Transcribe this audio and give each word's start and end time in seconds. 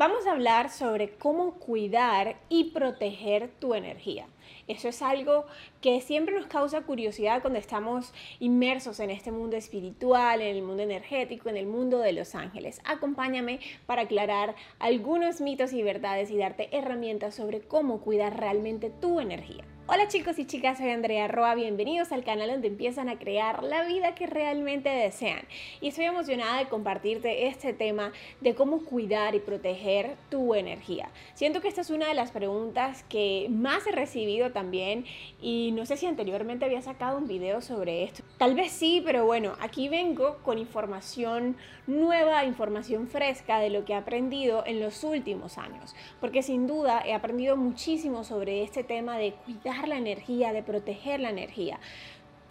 Vamos 0.00 0.26
a 0.26 0.32
hablar 0.32 0.70
sobre 0.70 1.10
cómo 1.10 1.56
cuidar 1.56 2.36
y 2.48 2.70
proteger 2.70 3.50
tu 3.58 3.74
energía. 3.74 4.24
Eso 4.66 4.88
es 4.88 5.02
algo 5.02 5.44
que 5.82 6.00
siempre 6.00 6.34
nos 6.34 6.46
causa 6.46 6.80
curiosidad 6.80 7.42
cuando 7.42 7.58
estamos 7.58 8.14
inmersos 8.38 8.98
en 9.00 9.10
este 9.10 9.30
mundo 9.30 9.58
espiritual, 9.58 10.40
en 10.40 10.56
el 10.56 10.62
mundo 10.62 10.82
energético, 10.82 11.50
en 11.50 11.58
el 11.58 11.66
mundo 11.66 11.98
de 11.98 12.14
los 12.14 12.34
ángeles. 12.34 12.80
Acompáñame 12.86 13.60
para 13.84 14.00
aclarar 14.00 14.54
algunos 14.78 15.42
mitos 15.42 15.74
y 15.74 15.82
verdades 15.82 16.30
y 16.30 16.38
darte 16.38 16.74
herramientas 16.74 17.34
sobre 17.34 17.60
cómo 17.60 18.00
cuidar 18.00 18.40
realmente 18.40 18.88
tu 18.88 19.20
energía. 19.20 19.64
Hola 19.92 20.06
chicos 20.06 20.38
y 20.38 20.46
chicas, 20.46 20.78
soy 20.78 20.90
Andrea 20.90 21.26
Roa, 21.26 21.56
bienvenidos 21.56 22.12
al 22.12 22.22
canal 22.22 22.48
donde 22.48 22.68
empiezan 22.68 23.08
a 23.08 23.18
crear 23.18 23.64
la 23.64 23.82
vida 23.82 24.14
que 24.14 24.28
realmente 24.28 24.88
desean. 24.88 25.40
Y 25.80 25.88
estoy 25.88 26.04
emocionada 26.04 26.58
de 26.58 26.68
compartirte 26.68 27.48
este 27.48 27.72
tema 27.72 28.12
de 28.40 28.54
cómo 28.54 28.84
cuidar 28.84 29.34
y 29.34 29.40
proteger 29.40 30.14
tu 30.28 30.54
energía. 30.54 31.10
Siento 31.34 31.60
que 31.60 31.66
esta 31.66 31.80
es 31.80 31.90
una 31.90 32.06
de 32.06 32.14
las 32.14 32.30
preguntas 32.30 33.04
que 33.08 33.48
más 33.50 33.84
he 33.84 33.90
recibido 33.90 34.52
también 34.52 35.06
y 35.42 35.72
no 35.72 35.84
sé 35.86 35.96
si 35.96 36.06
anteriormente 36.06 36.66
había 36.66 36.82
sacado 36.82 37.18
un 37.18 37.26
video 37.26 37.60
sobre 37.60 38.04
esto. 38.04 38.22
Tal 38.38 38.54
vez 38.54 38.70
sí, 38.70 39.02
pero 39.04 39.26
bueno, 39.26 39.56
aquí 39.58 39.88
vengo 39.88 40.38
con 40.44 40.58
información 40.58 41.56
nueva, 41.88 42.44
información 42.44 43.08
fresca 43.08 43.58
de 43.58 43.70
lo 43.70 43.84
que 43.84 43.94
he 43.94 43.96
aprendido 43.96 44.62
en 44.64 44.78
los 44.78 45.02
últimos 45.02 45.58
años, 45.58 45.96
porque 46.20 46.44
sin 46.44 46.68
duda 46.68 47.02
he 47.04 47.12
aprendido 47.12 47.56
muchísimo 47.56 48.22
sobre 48.22 48.62
este 48.62 48.84
tema 48.84 49.18
de 49.18 49.32
cuidar 49.32 49.79
la 49.88 49.98
energía, 49.98 50.52
de 50.52 50.62
proteger 50.62 51.20
la 51.20 51.30
energía. 51.30 51.78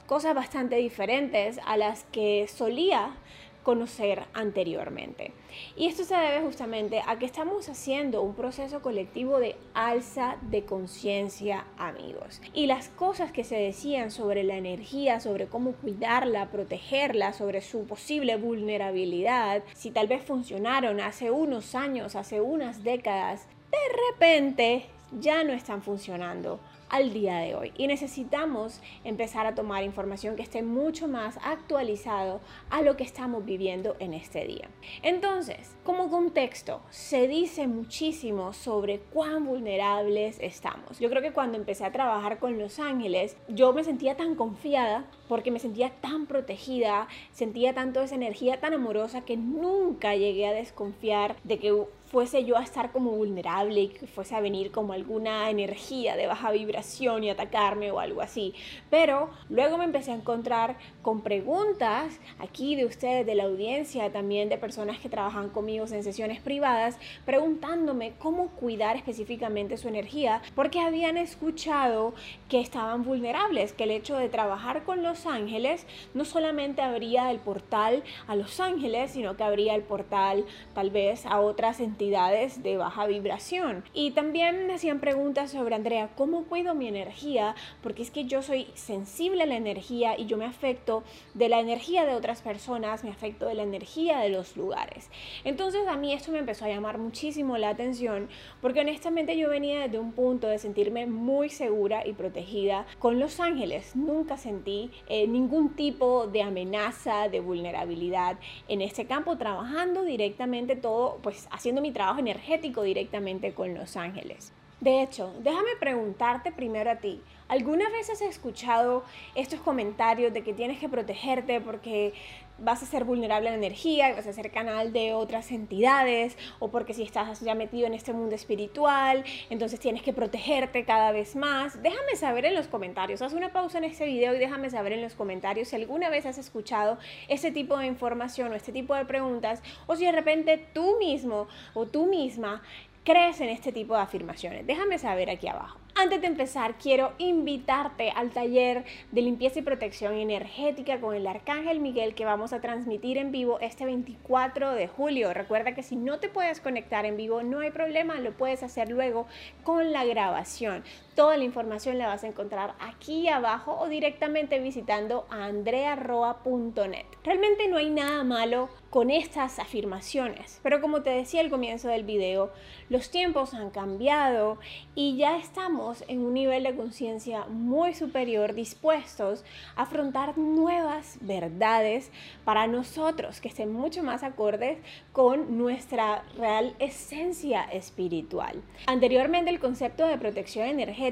Cosas 0.07 0.33
bastante 0.33 0.75
diferentes 0.77 1.59
a 1.65 1.77
las 1.77 2.03
que 2.05 2.47
solía 2.47 3.15
conocer 3.63 4.23
anteriormente. 4.33 5.31
Y 5.75 5.87
esto 5.87 6.03
se 6.03 6.15
debe 6.15 6.41
justamente 6.41 7.01
a 7.05 7.19
que 7.19 7.25
estamos 7.25 7.67
haciendo 7.69 8.21
un 8.21 8.33
proceso 8.33 8.81
colectivo 8.81 9.39
de 9.39 9.55
alza 9.73 10.37
de 10.41 10.63
conciencia, 10.63 11.65
amigos. 11.77 12.41
Y 12.53 12.67
las 12.67 12.89
cosas 12.89 13.31
que 13.31 13.43
se 13.43 13.57
decían 13.57 14.11
sobre 14.11 14.43
la 14.43 14.55
energía, 14.55 15.19
sobre 15.19 15.47
cómo 15.47 15.73
cuidarla, 15.73 16.49
protegerla, 16.49 17.33
sobre 17.33 17.61
su 17.61 17.85
posible 17.85 18.37
vulnerabilidad, 18.37 19.63
si 19.75 19.91
tal 19.91 20.07
vez 20.07 20.23
funcionaron 20.23 20.99
hace 20.99 21.29
unos 21.29 21.75
años, 21.75 22.15
hace 22.15 22.41
unas 22.41 22.83
décadas, 22.83 23.47
de 23.71 24.11
repente 24.11 24.85
ya 25.19 25.43
no 25.43 25.53
están 25.53 25.81
funcionando 25.81 26.59
al 26.89 27.13
día 27.13 27.37
de 27.37 27.55
hoy 27.55 27.71
y 27.77 27.87
necesitamos 27.87 28.81
empezar 29.03 29.45
a 29.45 29.55
tomar 29.55 29.83
información 29.83 30.35
que 30.35 30.41
esté 30.41 30.63
mucho 30.63 31.07
más 31.07 31.37
actualizado 31.43 32.41
a 32.69 32.81
lo 32.81 32.97
que 32.97 33.03
estamos 33.03 33.45
viviendo 33.45 33.95
en 33.99 34.13
este 34.13 34.45
día. 34.45 34.69
Entonces, 35.01 35.75
como 35.83 36.09
contexto, 36.09 36.81
se 36.89 37.27
dice 37.27 37.67
muchísimo 37.67 38.53
sobre 38.53 38.99
cuán 38.99 39.45
vulnerables 39.45 40.39
estamos. 40.39 40.99
Yo 40.99 41.09
creo 41.09 41.21
que 41.21 41.33
cuando 41.33 41.57
empecé 41.57 41.85
a 41.85 41.91
trabajar 41.91 42.39
con 42.39 42.57
Los 42.57 42.79
Ángeles, 42.79 43.37
yo 43.47 43.73
me 43.73 43.83
sentía 43.83 44.17
tan 44.17 44.35
confiada 44.35 45.05
porque 45.29 45.51
me 45.51 45.59
sentía 45.59 45.91
tan 46.01 46.25
protegida, 46.25 47.07
sentía 47.31 47.73
tanto 47.73 48.01
esa 48.01 48.15
energía 48.15 48.59
tan 48.59 48.73
amorosa 48.73 49.21
que 49.21 49.37
nunca 49.37 50.15
llegué 50.15 50.47
a 50.47 50.53
desconfiar 50.53 51.37
de 51.45 51.59
que 51.59 51.85
fuese 52.09 52.43
yo 52.43 52.57
a 52.57 52.63
estar 52.63 52.91
como 52.91 53.11
vulnerable 53.11 53.81
y 53.81 53.87
que 53.89 54.07
fuese 54.07 54.35
a 54.35 54.41
venir 54.41 54.71
como 54.71 54.93
alguna 54.93 55.49
energía 55.49 56.15
de 56.15 56.25
baja 56.25 56.51
vibración 56.51 57.23
y 57.23 57.29
atacarme 57.29 57.91
o 57.91 57.99
algo 57.99 58.21
así. 58.21 58.53
Pero 58.89 59.29
luego 59.47 59.77
me 59.77 59.85
empecé 59.85 60.11
a 60.11 60.15
encontrar 60.15 60.77
con 61.03 61.21
preguntas 61.21 62.19
aquí 62.39 62.75
de 62.75 62.85
ustedes, 62.85 63.25
de 63.25 63.35
la 63.35 63.43
audiencia, 63.43 64.11
también 64.11 64.49
de 64.49 64.57
personas 64.57 64.97
que 64.99 65.09
trabajan 65.09 65.49
conmigo 65.49 65.85
en 65.91 66.03
sesiones 66.03 66.39
privadas, 66.39 66.97
preguntándome 67.25 68.13
cómo 68.17 68.47
cuidar 68.49 68.95
específicamente 68.95 69.77
su 69.77 69.87
energía, 69.87 70.41
porque 70.55 70.79
habían 70.79 71.17
escuchado 71.17 72.13
que 72.49 72.59
estaban 72.59 73.03
vulnerables, 73.03 73.73
que 73.73 73.83
el 73.83 73.91
hecho 73.91 74.17
de 74.17 74.29
trabajar 74.29 74.83
con 74.83 75.03
los 75.03 75.18
ángeles 75.25 75.85
no 76.13 76.25
solamente 76.25 76.81
abría 76.81 77.31
el 77.31 77.39
portal 77.39 78.03
a 78.27 78.35
los 78.35 78.59
ángeles, 78.59 79.11
sino 79.11 79.35
que 79.35 79.43
abría 79.43 79.75
el 79.75 79.83
portal 79.83 80.45
tal 80.73 80.89
vez 80.89 81.25
a 81.25 81.39
otras 81.39 81.79
entidades 81.79 82.63
de 82.63 82.77
baja 82.77 83.07
vibración. 83.07 83.83
Y 83.93 84.11
también 84.11 84.67
me 84.67 84.73
hacían 84.73 84.99
preguntas 84.99 85.51
sobre, 85.51 85.75
Andrea, 85.75 86.09
¿cómo 86.15 86.45
cuido 86.45 86.75
mi 86.75 86.87
energía? 86.87 87.55
Porque 87.81 88.01
es 88.01 88.11
que 88.11 88.25
yo 88.25 88.41
soy 88.41 88.67
sensible 88.73 89.43
a 89.43 89.45
la 89.45 89.55
energía 89.55 90.17
y 90.17 90.25
yo 90.25 90.37
me 90.37 90.45
afecto 90.45 91.03
de 91.33 91.49
la 91.49 91.59
energía 91.59 92.05
de 92.05 92.15
otras 92.15 92.41
personas, 92.41 93.03
me 93.03 93.09
afecto 93.09 93.47
de 93.47 93.55
la 93.55 93.63
energía 93.63 94.19
de 94.19 94.29
los 94.29 94.55
lugares. 94.57 95.09
Entonces 95.43 95.87
a 95.87 95.97
mí 95.97 96.13
esto 96.13 96.31
me 96.31 96.39
empezó 96.39 96.65
a 96.65 96.69
llamar 96.69 96.97
muchísimo 96.97 97.57
la 97.57 97.69
atención 97.69 98.29
porque 98.61 98.81
honestamente 98.81 99.37
yo 99.37 99.49
venía 99.49 99.81
desde 99.81 99.99
un 99.99 100.11
punto 100.11 100.47
de 100.47 100.59
sentirme 100.59 101.05
muy 101.05 101.49
segura 101.49 102.05
y 102.05 102.13
protegida 102.13 102.85
con 102.99 103.19
los 103.19 103.39
ángeles. 103.39 103.95
Nunca 103.95 104.37
sentí 104.37 104.91
eh, 105.09 105.27
ningún 105.27 105.75
tipo 105.75 106.27
de 106.27 106.43
amenaza, 106.43 107.29
de 107.29 107.39
vulnerabilidad 107.39 108.37
en 108.67 108.81
este 108.81 109.05
campo, 109.05 109.37
trabajando 109.37 110.03
directamente 110.03 110.75
todo, 110.75 111.17
pues 111.21 111.47
haciendo 111.51 111.81
mi 111.81 111.91
trabajo 111.91 112.19
energético 112.19 112.83
directamente 112.83 113.53
con 113.53 113.73
los 113.73 113.97
ángeles. 113.97 114.53
De 114.79 115.01
hecho, 115.01 115.33
déjame 115.41 115.75
preguntarte 115.79 116.51
primero 116.51 116.89
a 116.91 116.95
ti, 116.97 117.21
¿alguna 117.49 117.89
vez 117.89 118.09
has 118.09 118.21
escuchado 118.21 119.03
estos 119.35 119.59
comentarios 119.59 120.33
de 120.33 120.43
que 120.43 120.53
tienes 120.53 120.79
que 120.79 120.87
protegerte 120.87 121.59
porque 121.59 122.13
vas 122.61 122.83
a 122.83 122.85
ser 122.85 123.03
vulnerable 123.03 123.49
a 123.49 123.51
la 123.51 123.57
energía, 123.57 124.13
vas 124.15 124.27
a 124.27 124.33
ser 124.33 124.51
canal 124.51 124.93
de 124.93 125.13
otras 125.13 125.51
entidades, 125.51 126.37
o 126.59 126.69
porque 126.69 126.93
si 126.93 127.03
estás 127.03 127.39
ya 127.41 127.55
metido 127.55 127.87
en 127.87 127.93
este 127.93 128.13
mundo 128.13 128.35
espiritual, 128.35 129.23
entonces 129.49 129.79
tienes 129.79 130.01
que 130.01 130.13
protegerte 130.13 130.85
cada 130.85 131.11
vez 131.11 131.35
más. 131.35 131.81
Déjame 131.81 132.15
saber 132.15 132.45
en 132.45 132.55
los 132.55 132.67
comentarios, 132.67 133.21
haz 133.21 133.33
una 133.33 133.51
pausa 133.51 133.77
en 133.77 133.85
este 133.85 134.05
video 134.05 134.35
y 134.35 134.39
déjame 134.39 134.69
saber 134.69 134.93
en 134.93 135.01
los 135.01 135.15
comentarios 135.15 135.69
si 135.69 135.75
alguna 135.75 136.09
vez 136.09 136.25
has 136.25 136.37
escuchado 136.37 136.97
este 137.27 137.51
tipo 137.51 137.77
de 137.77 137.87
información 137.87 138.51
o 138.51 138.55
este 138.55 138.71
tipo 138.71 138.95
de 138.95 139.05
preguntas, 139.05 139.61
o 139.87 139.95
si 139.95 140.05
de 140.05 140.11
repente 140.11 140.57
tú 140.73 140.97
mismo 140.99 141.47
o 141.73 141.85
tú 141.85 142.05
misma 142.07 142.61
crees 143.03 143.41
en 143.41 143.49
este 143.49 143.71
tipo 143.71 143.95
de 143.95 144.01
afirmaciones. 144.01 144.67
Déjame 144.67 144.99
saber 144.99 145.29
aquí 145.29 145.47
abajo. 145.47 145.78
Antes 146.01 146.21
de 146.21 146.27
empezar, 146.27 146.75
quiero 146.77 147.11
invitarte 147.17 148.09
al 148.11 148.29
taller 148.29 148.85
de 149.11 149.21
limpieza 149.21 149.59
y 149.59 149.63
protección 149.63 150.13
energética 150.13 151.01
con 151.01 151.13
el 151.13 151.27
Arcángel 151.27 151.81
Miguel 151.81 152.15
que 152.15 152.23
vamos 152.23 152.53
a 152.53 152.61
transmitir 152.61 153.17
en 153.17 153.33
vivo 153.33 153.59
este 153.59 153.83
24 153.83 154.75
de 154.75 154.87
julio. 154.87 155.33
Recuerda 155.33 155.75
que 155.75 155.83
si 155.83 155.97
no 155.97 156.19
te 156.19 156.29
puedes 156.29 156.61
conectar 156.61 157.05
en 157.05 157.17
vivo, 157.17 157.43
no 157.43 157.59
hay 157.59 157.71
problema, 157.71 158.17
lo 158.21 158.31
puedes 158.31 158.63
hacer 158.63 158.89
luego 158.89 159.27
con 159.65 159.91
la 159.91 160.05
grabación. 160.05 160.85
Toda 161.19 161.35
la 161.35 161.43
información 161.43 161.97
la 161.97 162.07
vas 162.07 162.23
a 162.23 162.27
encontrar 162.27 162.75
aquí 162.79 163.27
abajo 163.27 163.77
o 163.77 163.89
directamente 163.89 164.57
visitando 164.59 165.27
andrearroa.net. 165.29 167.07
Realmente 167.25 167.67
no 167.67 167.75
hay 167.75 167.89
nada 167.89 168.23
malo 168.23 168.69
con 168.89 169.11
estas 169.11 169.59
afirmaciones, 169.59 170.61
pero 170.63 170.79
como 170.79 171.03
te 171.03 171.09
decía 171.09 171.41
al 171.41 171.49
comienzo 171.49 171.89
del 171.89 172.05
video, 172.05 172.51
los 172.87 173.11
tiempos 173.11 173.53
han 173.53 173.69
cambiado 173.69 174.59
y 174.95 175.17
ya 175.17 175.37
estamos 175.37 176.05
en 176.07 176.21
un 176.21 176.33
nivel 176.33 176.63
de 176.63 176.75
conciencia 176.75 177.45
muy 177.47 177.93
superior, 177.93 178.53
dispuestos 178.53 179.43
a 179.75 179.83
afrontar 179.83 180.37
nuevas 180.37 181.17
verdades 181.19 182.11
para 182.45 182.65
nosotros, 182.65 183.41
que 183.41 183.49
estén 183.49 183.73
mucho 183.73 184.03
más 184.03 184.23
acordes 184.23 184.79
con 185.11 185.57
nuestra 185.57 186.23
real 186.37 186.73
esencia 186.79 187.63
espiritual. 187.65 188.63
Anteriormente 188.87 189.51
el 189.51 189.59
concepto 189.59 190.07
de 190.07 190.17
protección 190.17 190.65
energética 190.65 191.08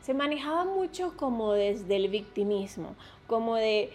se 0.00 0.14
manejaba 0.14 0.64
mucho 0.64 1.16
como 1.16 1.52
desde 1.52 1.96
el 1.96 2.08
victimismo, 2.08 2.94
como 3.26 3.56
de 3.56 3.90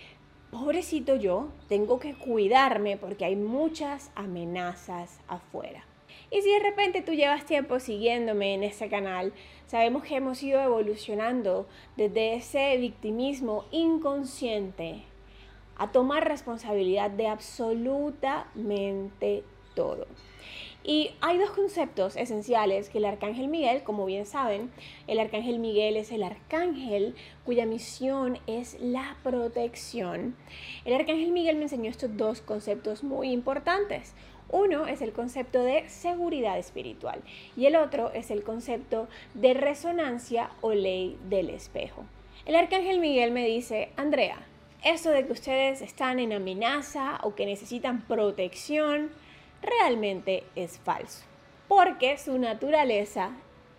pobrecito 0.51 1.15
yo, 1.15 1.47
tengo 1.69 1.99
que 1.99 2.13
cuidarme 2.13 2.97
porque 2.97 3.25
hay 3.25 3.35
muchas 3.35 4.11
amenazas 4.15 5.19
afuera. 5.27 5.83
Y 6.29 6.41
si 6.41 6.51
de 6.51 6.59
repente 6.59 7.01
tú 7.01 7.13
llevas 7.13 7.45
tiempo 7.45 7.79
siguiéndome 7.79 8.53
en 8.53 8.63
este 8.63 8.89
canal, 8.89 9.33
sabemos 9.67 10.03
que 10.03 10.15
hemos 10.15 10.41
ido 10.43 10.61
evolucionando 10.61 11.67
desde 11.97 12.35
ese 12.35 12.77
victimismo 12.77 13.65
inconsciente 13.71 15.03
a 15.77 15.91
tomar 15.91 16.27
responsabilidad 16.27 17.09
de 17.11 17.27
absolutamente 17.27 19.43
todo. 19.73 20.05
Y 20.83 21.11
hay 21.21 21.37
dos 21.37 21.51
conceptos 21.51 22.15
esenciales 22.15 22.89
que 22.89 22.97
el 22.97 23.05
arcángel 23.05 23.47
Miguel, 23.47 23.83
como 23.83 24.05
bien 24.05 24.25
saben, 24.25 24.71
el 25.07 25.19
arcángel 25.19 25.59
Miguel 25.59 25.95
es 25.95 26.11
el 26.11 26.23
arcángel 26.23 27.15
cuya 27.45 27.67
misión 27.67 28.39
es 28.47 28.77
la 28.81 29.17
protección. 29.23 30.35
El 30.83 30.93
arcángel 30.95 31.31
Miguel 31.31 31.57
me 31.57 31.63
enseñó 31.63 31.89
estos 31.89 32.17
dos 32.17 32.41
conceptos 32.41 33.03
muy 33.03 33.31
importantes. 33.31 34.13
Uno 34.49 34.87
es 34.87 35.01
el 35.01 35.13
concepto 35.13 35.63
de 35.63 35.87
seguridad 35.87 36.57
espiritual 36.57 37.21
y 37.55 37.67
el 37.67 37.75
otro 37.75 38.11
es 38.11 38.31
el 38.31 38.43
concepto 38.43 39.07
de 39.33 39.53
resonancia 39.53 40.49
o 40.61 40.73
ley 40.73 41.17
del 41.29 41.49
espejo. 41.51 42.05
El 42.45 42.55
arcángel 42.55 42.99
Miguel 42.99 43.31
me 43.31 43.45
dice, 43.45 43.91
Andrea, 43.95 44.45
esto 44.83 45.11
de 45.11 45.25
que 45.27 45.31
ustedes 45.31 45.81
están 45.81 46.19
en 46.19 46.33
amenaza 46.33 47.19
o 47.23 47.35
que 47.35 47.45
necesitan 47.45 48.01
protección, 48.07 49.11
realmente 49.61 50.43
es 50.55 50.79
falso. 50.79 51.23
porque 51.67 52.17
su 52.17 52.37
naturaleza 52.37 53.31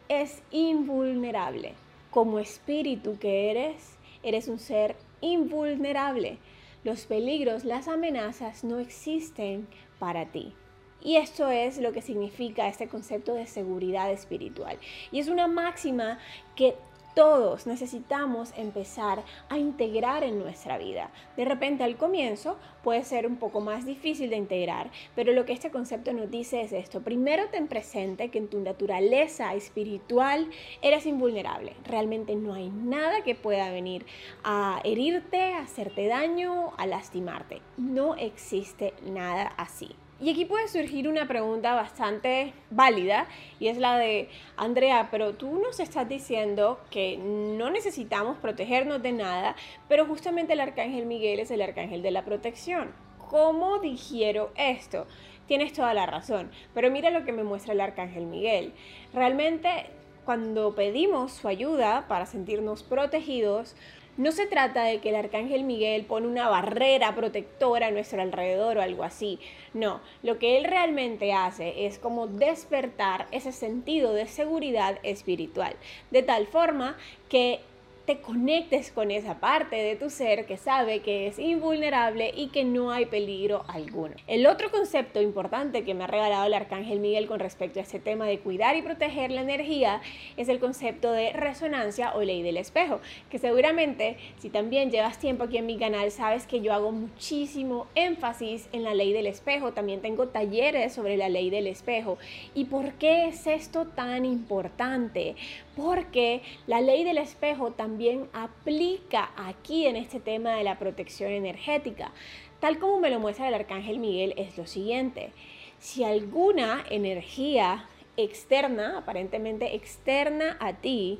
es 0.08 0.42
invulnerable. 0.50 1.74
Como 2.10 2.38
espíritu 2.38 3.18
que 3.18 3.50
eres, 3.50 3.98
eres 4.22 4.48
un 4.48 4.58
ser 4.58 4.96
invulnerable. 5.20 6.38
Los 6.84 7.04
peligros, 7.04 7.64
las 7.64 7.88
amenazas 7.88 8.64
no 8.64 8.78
existen 8.78 9.68
para 9.98 10.24
ti. 10.24 10.54
Y 11.02 11.16
esto 11.16 11.50
es 11.50 11.76
lo 11.78 11.92
que 11.92 12.00
significa 12.00 12.66
este 12.66 12.88
concepto 12.88 13.34
de 13.34 13.46
seguridad 13.46 14.10
espiritual. 14.10 14.78
Y 15.10 15.18
es 15.18 15.28
una 15.28 15.46
máxima 15.46 16.18
que 16.56 16.76
todos 17.14 17.66
necesitamos 17.66 18.52
empezar 18.56 19.22
a 19.48 19.58
integrar 19.58 20.24
en 20.24 20.38
nuestra 20.38 20.78
vida. 20.78 21.10
De 21.36 21.44
repente 21.44 21.84
al 21.84 21.96
comienzo 21.96 22.56
puede 22.82 23.04
ser 23.04 23.26
un 23.26 23.36
poco 23.36 23.60
más 23.60 23.84
difícil 23.84 24.30
de 24.30 24.36
integrar, 24.36 24.90
pero 25.14 25.32
lo 25.32 25.44
que 25.44 25.52
este 25.52 25.70
concepto 25.70 26.12
nos 26.12 26.30
dice 26.30 26.62
es 26.62 26.72
esto. 26.72 27.02
Primero 27.02 27.48
ten 27.50 27.68
presente 27.68 28.30
que 28.30 28.38
en 28.38 28.48
tu 28.48 28.60
naturaleza 28.60 29.54
espiritual 29.54 30.48
eres 30.80 31.06
invulnerable. 31.06 31.74
Realmente 31.84 32.34
no 32.34 32.54
hay 32.54 32.70
nada 32.70 33.22
que 33.22 33.34
pueda 33.34 33.70
venir 33.70 34.06
a 34.44 34.80
herirte, 34.84 35.52
a 35.52 35.60
hacerte 35.60 36.06
daño, 36.06 36.72
a 36.76 36.86
lastimarte. 36.86 37.60
No 37.76 38.14
existe 38.16 38.94
nada 39.02 39.52
así. 39.56 39.94
Y 40.22 40.30
aquí 40.30 40.44
puede 40.44 40.68
surgir 40.68 41.08
una 41.08 41.26
pregunta 41.26 41.74
bastante 41.74 42.52
válida 42.70 43.26
y 43.58 43.66
es 43.66 43.76
la 43.76 43.98
de, 43.98 44.28
Andrea, 44.56 45.08
pero 45.10 45.34
tú 45.34 45.58
nos 45.58 45.80
estás 45.80 46.08
diciendo 46.08 46.78
que 46.90 47.16
no 47.16 47.70
necesitamos 47.70 48.38
protegernos 48.38 49.02
de 49.02 49.10
nada, 49.10 49.56
pero 49.88 50.06
justamente 50.06 50.52
el 50.52 50.60
arcángel 50.60 51.06
Miguel 51.06 51.40
es 51.40 51.50
el 51.50 51.60
arcángel 51.60 52.02
de 52.02 52.12
la 52.12 52.24
protección. 52.24 52.92
¿Cómo 53.18 53.80
digiero 53.80 54.52
esto? 54.54 55.08
Tienes 55.48 55.72
toda 55.72 55.92
la 55.92 56.06
razón, 56.06 56.52
pero 56.72 56.88
mira 56.88 57.10
lo 57.10 57.24
que 57.24 57.32
me 57.32 57.42
muestra 57.42 57.72
el 57.72 57.80
arcángel 57.80 58.26
Miguel. 58.26 58.74
Realmente 59.12 59.86
cuando 60.24 60.76
pedimos 60.76 61.32
su 61.32 61.48
ayuda 61.48 62.06
para 62.06 62.26
sentirnos 62.26 62.84
protegidos, 62.84 63.74
no 64.16 64.30
se 64.32 64.46
trata 64.46 64.84
de 64.84 65.00
que 65.00 65.08
el 65.08 65.16
arcángel 65.16 65.64
Miguel 65.64 66.04
pone 66.04 66.26
una 66.26 66.48
barrera 66.48 67.14
protectora 67.14 67.86
a 67.86 67.90
nuestro 67.90 68.20
alrededor 68.20 68.78
o 68.78 68.82
algo 68.82 69.04
así. 69.04 69.38
No, 69.72 70.00
lo 70.22 70.38
que 70.38 70.58
él 70.58 70.64
realmente 70.64 71.32
hace 71.32 71.86
es 71.86 71.98
como 71.98 72.26
despertar 72.26 73.26
ese 73.30 73.52
sentido 73.52 74.12
de 74.12 74.26
seguridad 74.26 74.98
espiritual, 75.02 75.76
de 76.10 76.22
tal 76.22 76.46
forma 76.46 76.96
que 77.28 77.60
te 78.06 78.20
conectes 78.20 78.90
con 78.90 79.10
esa 79.10 79.38
parte 79.38 79.76
de 79.76 79.94
tu 79.94 80.10
ser 80.10 80.44
que 80.44 80.56
sabe 80.56 81.00
que 81.00 81.28
es 81.28 81.38
invulnerable 81.38 82.32
y 82.34 82.48
que 82.48 82.64
no 82.64 82.90
hay 82.90 83.06
peligro 83.06 83.64
alguno. 83.68 84.14
El 84.26 84.46
otro 84.46 84.70
concepto 84.70 85.22
importante 85.22 85.84
que 85.84 85.94
me 85.94 86.04
ha 86.04 86.08
regalado 86.08 86.46
el 86.46 86.54
arcángel 86.54 86.98
Miguel 86.98 87.28
con 87.28 87.38
respecto 87.38 87.78
a 87.78 87.82
este 87.82 88.00
tema 88.00 88.26
de 88.26 88.40
cuidar 88.40 88.76
y 88.76 88.82
proteger 88.82 89.30
la 89.30 89.42
energía 89.42 90.00
es 90.36 90.48
el 90.48 90.58
concepto 90.58 91.12
de 91.12 91.32
resonancia 91.32 92.12
o 92.14 92.22
ley 92.22 92.42
del 92.42 92.56
espejo, 92.56 93.00
que 93.30 93.38
seguramente 93.38 94.16
si 94.38 94.50
también 94.50 94.90
llevas 94.90 95.18
tiempo 95.18 95.44
aquí 95.44 95.58
en 95.58 95.66
mi 95.66 95.78
canal 95.78 96.10
sabes 96.10 96.46
que 96.46 96.60
yo 96.60 96.72
hago 96.72 96.90
muchísimo 96.90 97.86
énfasis 97.94 98.68
en 98.72 98.82
la 98.82 98.94
ley 98.94 99.12
del 99.12 99.26
espejo, 99.26 99.72
también 99.72 100.00
tengo 100.00 100.28
talleres 100.28 100.92
sobre 100.92 101.16
la 101.16 101.28
ley 101.28 101.50
del 101.50 101.68
espejo. 101.68 102.18
¿Y 102.54 102.64
por 102.64 102.92
qué 102.94 103.28
es 103.28 103.46
esto 103.46 103.86
tan 103.86 104.24
importante? 104.24 105.36
Porque 105.76 106.42
la 106.66 106.80
ley 106.80 107.04
del 107.04 107.18
espejo 107.18 107.70
también 107.70 108.28
aplica 108.32 109.30
aquí 109.36 109.86
en 109.86 109.96
este 109.96 110.20
tema 110.20 110.54
de 110.54 110.64
la 110.64 110.78
protección 110.78 111.30
energética. 111.30 112.12
Tal 112.60 112.78
como 112.78 113.00
me 113.00 113.10
lo 113.10 113.18
muestra 113.18 113.48
el 113.48 113.54
arcángel 113.54 113.98
Miguel, 113.98 114.34
es 114.36 114.56
lo 114.58 114.66
siguiente. 114.66 115.32
Si 115.78 116.04
alguna 116.04 116.84
energía 116.90 117.88
externa, 118.16 118.98
aparentemente 118.98 119.74
externa 119.74 120.56
a 120.60 120.74
ti, 120.74 121.18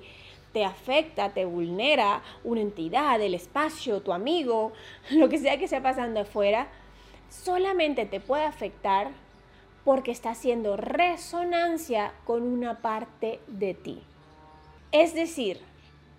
te 0.53 0.65
afecta, 0.65 1.31
te 1.31 1.45
vulnera, 1.45 2.23
una 2.45 2.61
entidad, 2.61 3.21
el 3.21 3.35
espacio, 3.35 4.03
tu 4.03 4.13
amigo, 4.13 4.73
lo 5.11 5.29
que 5.29 5.39
sea 5.39 5.59
que 5.59 5.65
esté 5.65 5.81
pasando 5.81 6.21
afuera, 6.21 6.69
solamente 7.29 8.07
te 8.07 8.21
puede 8.21 8.45
afectar 8.45 9.11
porque 9.85 10.13
está 10.13 10.31
haciendo 10.31 10.77
resonancia 10.77 12.13
con 12.25 12.43
una 12.43 12.83
parte 12.83 13.41
de 13.49 13.75
ti. 13.75 14.03
Es 14.93 15.15
decir, 15.15 15.59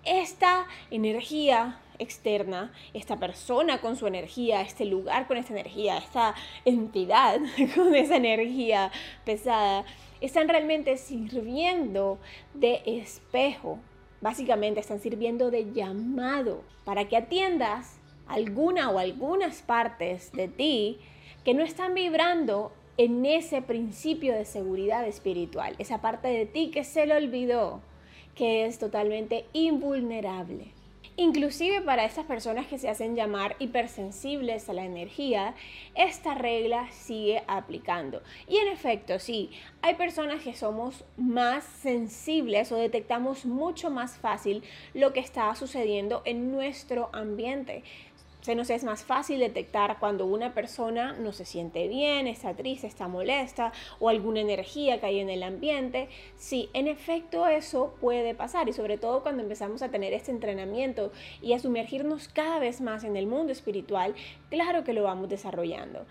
esta 0.03 0.65
energía 0.89 1.79
externa, 1.99 2.73
esta 2.95 3.17
persona 3.17 3.81
con 3.81 3.95
su 3.95 4.07
energía, 4.07 4.61
este 4.61 4.85
lugar 4.85 5.27
con 5.27 5.37
esta 5.37 5.53
energía, 5.53 5.99
esta 5.99 6.33
entidad 6.65 7.39
con 7.75 7.93
esa 7.93 8.15
energía 8.15 8.91
pesada, 9.25 9.85
están 10.21 10.49
realmente 10.49 10.97
sirviendo 10.97 12.17
de 12.55 12.81
espejo. 12.87 13.77
Básicamente 14.21 14.79
están 14.79 14.99
sirviendo 14.99 15.51
de 15.51 15.71
llamado 15.71 16.63
para 16.83 17.07
que 17.07 17.17
atiendas 17.17 17.99
alguna 18.27 18.89
o 18.89 18.97
algunas 18.97 19.61
partes 19.61 20.31
de 20.31 20.47
ti 20.47 20.99
que 21.45 21.53
no 21.53 21.61
están 21.61 21.93
vibrando 21.93 22.71
en 22.97 23.23
ese 23.27 23.61
principio 23.61 24.33
de 24.33 24.45
seguridad 24.45 25.05
espiritual, 25.07 25.75
esa 25.77 26.01
parte 26.01 26.29
de 26.29 26.47
ti 26.47 26.71
que 26.71 26.83
se 26.83 27.05
le 27.05 27.15
olvidó 27.15 27.81
que 28.35 28.65
es 28.65 28.79
totalmente 28.79 29.45
invulnerable. 29.53 30.71
Inclusive 31.15 31.81
para 31.81 32.05
estas 32.05 32.25
personas 32.25 32.65
que 32.65 32.79
se 32.79 32.89
hacen 32.89 33.15
llamar 33.15 33.55
hipersensibles 33.59 34.67
a 34.67 34.73
la 34.73 34.83
energía, 34.83 35.53
esta 35.93 36.33
regla 36.33 36.89
sigue 36.91 37.43
aplicando. 37.45 38.23
Y 38.47 38.57
en 38.57 38.67
efecto, 38.69 39.19
sí, 39.19 39.51
hay 39.83 39.93
personas 39.93 40.41
que 40.41 40.55
somos 40.55 41.05
más 41.15 41.65
sensibles 41.65 42.71
o 42.71 42.77
detectamos 42.77 43.45
mucho 43.45 43.91
más 43.91 44.17
fácil 44.17 44.63
lo 44.95 45.13
que 45.13 45.19
está 45.19 45.53
sucediendo 45.53 46.23
en 46.25 46.51
nuestro 46.51 47.09
ambiente 47.13 47.83
se 48.43 48.55
nos 48.55 48.69
es 48.69 48.83
más 48.83 49.05
fácil 49.05 49.39
detectar 49.39 49.99
cuando 49.99 50.25
una 50.25 50.53
persona 50.53 51.13
no 51.13 51.31
se 51.31 51.45
siente 51.45 51.87
bien, 51.87 52.27
está 52.27 52.53
triste, 52.53 52.87
está 52.87 53.07
molesta 53.07 53.71
o 54.01 54.09
alguna 54.09 54.41
energía 54.41 54.99
que 54.99 55.05
hay 55.05 55.19
en 55.19 55.29
el 55.29 55.43
ambiente. 55.43 56.09
Sí, 56.35 56.69
en 56.73 56.89
efecto 56.89 57.47
eso 57.47 57.95
puede 58.01 58.35
pasar 58.35 58.67
y 58.67 58.73
sobre 58.73 58.97
todo 58.97 59.23
cuando 59.23 59.43
empezamos 59.43 59.81
a 59.81 59.91
tener 59.91 60.11
este 60.11 60.31
entrenamiento 60.31 61.13
y 61.41 61.53
a 61.53 61.59
sumergirnos 61.59 62.27
cada 62.27 62.59
vez 62.59 62.81
más 62.81 63.05
en 63.05 63.15
el 63.15 63.27
mundo 63.27 63.53
espiritual, 63.53 64.13
claro 64.49 64.83
que 64.83 64.91
lo 64.91 65.03
vamos 65.03 65.29
desarrollando. 65.29 66.05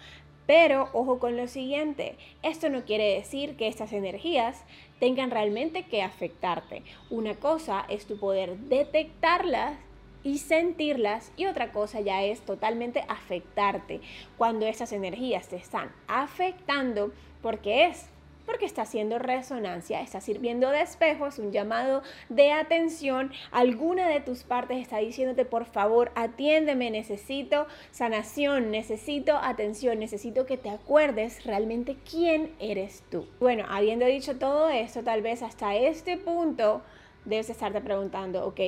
Pero 0.47 0.89
ojo 0.95 1.19
con 1.19 1.37
lo 1.37 1.47
siguiente, 1.49 2.17
esto 2.43 2.71
no 2.71 2.87
quiere 2.87 3.15
decir 3.15 3.57
que 3.57 3.69
estas 3.69 3.93
energías 3.93 4.65
tengan 5.01 5.31
realmente 5.31 5.83
que 5.83 6.01
afectarte. 6.01 6.83
Una 7.11 7.35
cosa 7.35 7.85
es 7.91 8.07
tu 8.07 8.19
poder 8.19 8.57
detectarlas 8.57 9.77
y 10.25 10.39
sentirlas 10.39 11.33
y 11.37 11.47
otra 11.47 11.73
cosa 11.73 12.01
ya 12.01 12.23
es 12.23 12.41
totalmente 12.41 13.05
afectarte 13.09 14.01
cuando 14.39 14.67
esas 14.67 14.93
energías 14.93 15.49
te 15.49 15.57
están 15.57 15.93
afectando 16.09 17.13
porque 17.41 17.87
es 17.87 18.09
porque 18.47 18.67
está 18.67 18.83
haciendo 18.83 19.19
resonancia, 19.19 20.01
está 20.01 20.21
sirviendo 20.21 20.71
de 20.71 20.83
espejo, 20.83 21.27
es 21.27 21.39
un 21.39 21.53
llamado 21.53 22.03
de 22.29 22.53
atención. 22.53 23.31
Alguna 23.51 24.09
de 24.09 24.21
tus 24.21 24.43
partes 24.43 24.79
está 24.79 24.99
diciéndote, 24.99 25.45
por 25.45 25.65
favor, 25.65 26.11
atiéndeme, 26.15 26.91
necesito 26.91 27.67
sanación, 27.91 28.71
necesito 28.71 29.37
atención, 29.37 29.99
necesito 29.99 30.47
que 30.47 30.57
te 30.57 30.71
acuerdes 30.71 31.45
realmente 31.45 31.97
quién 32.11 32.53
eres 32.59 33.03
tú. 33.11 33.27
Bueno, 33.41 33.65
habiendo 33.69 34.07
dicho 34.07 34.37
todo 34.37 34.69
esto, 34.69 35.03
tal 35.03 35.23
vez 35.23 35.43
hasta 35.43 35.77
este 35.77 36.17
punto 36.17 36.83
debes 37.25 37.51
estarte 37.51 37.81
preguntando, 37.81 38.45
ok, 38.47 38.61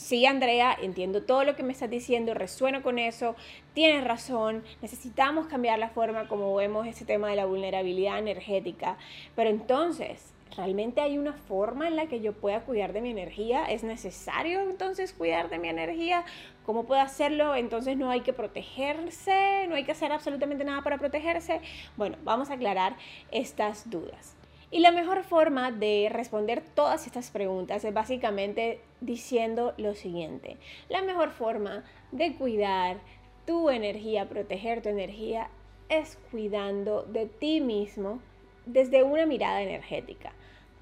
sí, 0.00 0.24
Andrea, 0.24 0.76
entiendo 0.80 1.22
todo 1.22 1.44
lo 1.44 1.54
que 1.54 1.62
me 1.62 1.72
estás 1.72 1.90
diciendo, 1.90 2.32
resueno 2.34 2.82
con 2.82 2.98
eso, 2.98 3.36
tienes 3.74 4.02
razón, 4.02 4.64
necesitamos 4.80 5.46
cambiar 5.46 5.78
la 5.78 5.90
forma 5.90 6.26
como 6.26 6.54
vemos 6.54 6.86
este 6.86 7.04
tema 7.04 7.28
de 7.28 7.36
la 7.36 7.44
vulnerabilidad 7.44 8.18
energética, 8.18 8.96
pero 9.36 9.50
entonces, 9.50 10.32
¿realmente 10.56 11.02
hay 11.02 11.18
una 11.18 11.34
forma 11.34 11.86
en 11.86 11.96
la 11.96 12.06
que 12.06 12.20
yo 12.20 12.32
pueda 12.32 12.60
cuidar 12.62 12.94
de 12.94 13.02
mi 13.02 13.10
energía? 13.10 13.66
¿Es 13.66 13.84
necesario 13.84 14.62
entonces 14.62 15.12
cuidar 15.12 15.50
de 15.50 15.58
mi 15.58 15.68
energía? 15.68 16.24
¿Cómo 16.64 16.84
puedo 16.84 17.02
hacerlo? 17.02 17.54
Entonces 17.54 17.96
no 17.98 18.10
hay 18.10 18.22
que 18.22 18.32
protegerse, 18.32 19.66
no 19.68 19.74
hay 19.74 19.84
que 19.84 19.92
hacer 19.92 20.12
absolutamente 20.12 20.64
nada 20.64 20.82
para 20.82 20.98
protegerse. 20.98 21.60
Bueno, 21.96 22.16
vamos 22.24 22.50
a 22.50 22.54
aclarar 22.54 22.96
estas 23.30 23.90
dudas. 23.90 24.39
Y 24.72 24.80
la 24.80 24.92
mejor 24.92 25.24
forma 25.24 25.72
de 25.72 26.08
responder 26.12 26.62
todas 26.74 27.06
estas 27.06 27.30
preguntas 27.30 27.84
es 27.84 27.92
básicamente 27.92 28.80
diciendo 29.00 29.74
lo 29.76 29.94
siguiente. 29.94 30.58
La 30.88 31.02
mejor 31.02 31.30
forma 31.30 31.84
de 32.12 32.34
cuidar 32.34 32.98
tu 33.46 33.68
energía, 33.68 34.28
proteger 34.28 34.80
tu 34.80 34.88
energía, 34.88 35.48
es 35.88 36.18
cuidando 36.30 37.02
de 37.02 37.26
ti 37.26 37.60
mismo 37.60 38.20
desde 38.64 39.02
una 39.02 39.26
mirada 39.26 39.60
energética. 39.60 40.32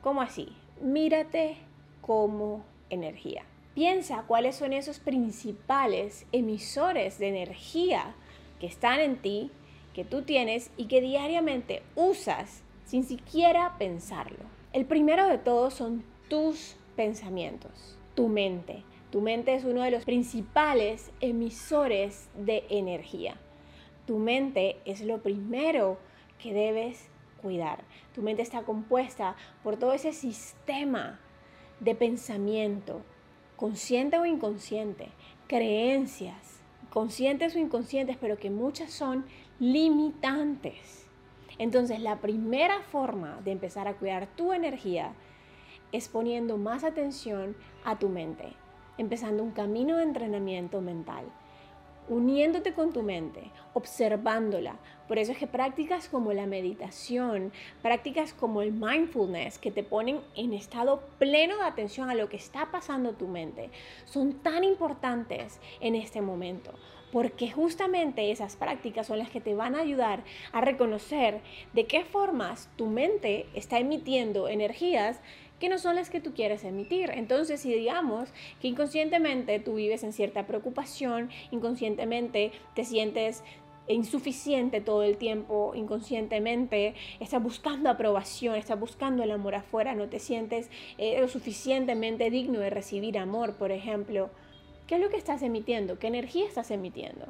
¿Cómo 0.02 0.20
así? 0.20 0.52
Mírate 0.82 1.56
como 2.02 2.62
energía. 2.90 3.44
Piensa 3.74 4.24
cuáles 4.26 4.56
son 4.56 4.74
esos 4.74 4.98
principales 4.98 6.26
emisores 6.32 7.18
de 7.18 7.28
energía 7.28 8.14
que 8.60 8.66
están 8.66 9.00
en 9.00 9.16
ti, 9.16 9.50
que 9.94 10.04
tú 10.04 10.22
tienes 10.22 10.70
y 10.76 10.86
que 10.86 11.00
diariamente 11.00 11.82
usas 11.94 12.62
sin 12.88 13.04
siquiera 13.04 13.76
pensarlo. 13.78 14.38
El 14.72 14.86
primero 14.86 15.28
de 15.28 15.36
todos 15.36 15.74
son 15.74 16.02
tus 16.30 16.76
pensamientos, 16.96 17.98
tu 18.14 18.28
mente. 18.28 18.82
Tu 19.10 19.20
mente 19.20 19.54
es 19.54 19.64
uno 19.64 19.82
de 19.82 19.90
los 19.90 20.06
principales 20.06 21.12
emisores 21.20 22.30
de 22.34 22.64
energía. 22.70 23.36
Tu 24.06 24.18
mente 24.18 24.78
es 24.86 25.02
lo 25.02 25.22
primero 25.22 25.98
que 26.42 26.54
debes 26.54 27.10
cuidar. 27.42 27.84
Tu 28.14 28.22
mente 28.22 28.40
está 28.40 28.62
compuesta 28.62 29.36
por 29.62 29.76
todo 29.76 29.92
ese 29.92 30.14
sistema 30.14 31.20
de 31.80 31.94
pensamiento, 31.94 33.02
consciente 33.56 34.18
o 34.18 34.24
inconsciente, 34.24 35.08
creencias, 35.46 36.60
conscientes 36.88 37.54
o 37.54 37.58
inconscientes, 37.58 38.16
pero 38.18 38.38
que 38.38 38.48
muchas 38.48 38.92
son 38.92 39.26
limitantes. 39.60 41.07
Entonces, 41.58 42.00
la 42.00 42.16
primera 42.16 42.80
forma 42.80 43.40
de 43.44 43.52
empezar 43.52 43.88
a 43.88 43.94
cuidar 43.94 44.26
tu 44.28 44.52
energía 44.52 45.12
es 45.92 46.08
poniendo 46.08 46.56
más 46.56 46.84
atención 46.84 47.56
a 47.84 47.98
tu 47.98 48.08
mente, 48.08 48.52
empezando 48.96 49.42
un 49.42 49.52
camino 49.52 49.96
de 49.96 50.04
entrenamiento 50.04 50.80
mental 50.80 51.24
uniéndote 52.08 52.72
con 52.72 52.92
tu 52.92 53.02
mente, 53.02 53.50
observándola. 53.74 54.76
Por 55.06 55.18
eso 55.18 55.32
es 55.32 55.38
que 55.38 55.46
prácticas 55.46 56.08
como 56.08 56.32
la 56.32 56.46
meditación, 56.46 57.52
prácticas 57.82 58.32
como 58.32 58.62
el 58.62 58.72
mindfulness, 58.72 59.58
que 59.58 59.70
te 59.70 59.82
ponen 59.82 60.20
en 60.34 60.52
estado 60.52 61.00
pleno 61.18 61.56
de 61.56 61.64
atención 61.64 62.10
a 62.10 62.14
lo 62.14 62.28
que 62.28 62.36
está 62.36 62.70
pasando 62.70 63.10
en 63.10 63.16
tu 63.16 63.28
mente, 63.28 63.70
son 64.04 64.34
tan 64.34 64.64
importantes 64.64 65.60
en 65.80 65.94
este 65.94 66.20
momento. 66.20 66.72
Porque 67.12 67.50
justamente 67.50 68.30
esas 68.30 68.56
prácticas 68.56 69.06
son 69.06 69.18
las 69.18 69.30
que 69.30 69.40
te 69.40 69.54
van 69.54 69.74
a 69.74 69.80
ayudar 69.80 70.24
a 70.52 70.60
reconocer 70.60 71.40
de 71.72 71.86
qué 71.86 72.04
formas 72.04 72.68
tu 72.76 72.86
mente 72.86 73.46
está 73.54 73.78
emitiendo 73.78 74.48
energías 74.48 75.20
que 75.58 75.68
no 75.68 75.78
son 75.78 75.96
las 75.96 76.10
que 76.10 76.20
tú 76.20 76.34
quieres 76.34 76.64
emitir. 76.64 77.10
Entonces, 77.10 77.60
si 77.60 77.72
digamos 77.72 78.28
que 78.60 78.68
inconscientemente 78.68 79.58
tú 79.58 79.74
vives 79.74 80.04
en 80.04 80.12
cierta 80.12 80.46
preocupación, 80.46 81.30
inconscientemente 81.50 82.52
te 82.74 82.84
sientes 82.84 83.42
insuficiente 83.88 84.80
todo 84.80 85.02
el 85.02 85.16
tiempo, 85.16 85.72
inconscientemente, 85.74 86.94
estás 87.20 87.42
buscando 87.42 87.88
aprobación, 87.90 88.54
estás 88.54 88.78
buscando 88.78 89.22
el 89.22 89.30
amor 89.30 89.54
afuera, 89.54 89.94
no 89.94 90.08
te 90.08 90.18
sientes 90.18 90.70
eh, 90.98 91.18
lo 91.20 91.28
suficientemente 91.28 92.30
digno 92.30 92.60
de 92.60 92.70
recibir 92.70 93.18
amor, 93.18 93.54
por 93.54 93.72
ejemplo. 93.72 94.30
¿Qué 94.88 94.94
es 94.94 95.02
lo 95.02 95.10
que 95.10 95.18
estás 95.18 95.42
emitiendo? 95.42 95.98
¿Qué 95.98 96.06
energía 96.06 96.46
estás 96.46 96.70
emitiendo? 96.70 97.26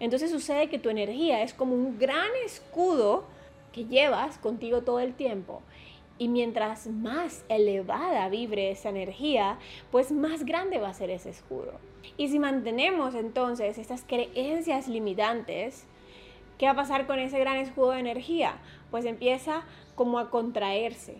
Entonces 0.00 0.30
sucede 0.30 0.70
que 0.70 0.78
tu 0.78 0.88
energía 0.88 1.42
es 1.42 1.52
como 1.52 1.74
un 1.74 1.98
gran 1.98 2.30
escudo 2.46 3.24
que 3.74 3.84
llevas 3.84 4.38
contigo 4.38 4.80
todo 4.80 5.00
el 5.00 5.12
tiempo 5.12 5.60
y 6.16 6.28
mientras 6.28 6.86
más 6.86 7.44
elevada 7.50 8.30
vibre 8.30 8.70
esa 8.70 8.88
energía, 8.88 9.58
pues 9.92 10.10
más 10.10 10.46
grande 10.46 10.78
va 10.78 10.88
a 10.88 10.94
ser 10.94 11.10
ese 11.10 11.28
escudo. 11.28 11.74
Y 12.16 12.28
si 12.28 12.38
mantenemos 12.38 13.14
entonces 13.14 13.76
estas 13.76 14.02
creencias 14.02 14.88
limitantes, 14.88 15.84
¿qué 16.56 16.64
va 16.64 16.72
a 16.72 16.76
pasar 16.76 17.06
con 17.06 17.18
ese 17.18 17.38
gran 17.38 17.56
escudo 17.56 17.90
de 17.90 18.00
energía? 18.00 18.56
Pues 18.90 19.04
empieza 19.04 19.64
como 19.96 20.18
a 20.18 20.30
contraerse. 20.30 21.18